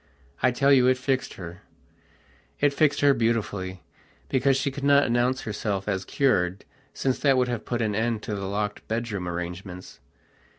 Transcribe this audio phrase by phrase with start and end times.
[0.41, 1.61] I tell you it fixed her.
[2.59, 3.83] It fixed her beautifully,
[4.29, 8.23] because she could not announce herself as cured, since that would have put an end
[8.23, 9.99] to the locked bedroom arrangements.